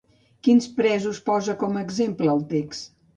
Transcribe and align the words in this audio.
Quins 0.45 0.67
presos 0.79 1.19
posa 1.27 1.55
com 1.65 1.77
a 1.77 1.83
exemple 1.89 2.31
el 2.37 2.41
text? 2.55 2.91